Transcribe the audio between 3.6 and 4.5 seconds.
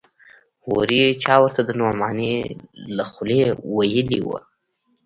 ويلي و.